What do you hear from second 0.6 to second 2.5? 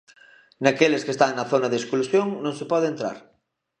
Naqueles que están na zona de exclusión